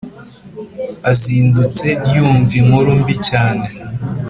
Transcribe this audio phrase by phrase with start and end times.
[1.11, 3.65] Azindutse yumva inkurumbi cyane